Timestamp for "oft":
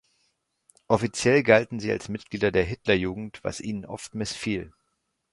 3.85-4.15